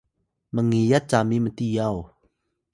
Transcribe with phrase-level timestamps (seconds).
[0.55, 1.97] mngiyat cami mtiyaw